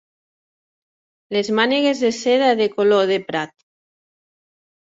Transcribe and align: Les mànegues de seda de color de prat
Les 1.37 1.51
mànegues 1.59 2.01
de 2.07 2.11
seda 2.21 2.49
de 2.63 2.69
color 2.79 3.07
de 3.15 3.21
prat 3.31 3.57